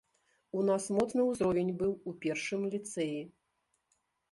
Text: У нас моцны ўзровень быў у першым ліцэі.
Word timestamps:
У 0.59 0.63
нас 0.69 0.87
моцны 0.99 1.25
ўзровень 1.31 1.69
быў 1.83 1.93
у 2.11 2.15
першым 2.25 2.61
ліцэі. 2.73 3.21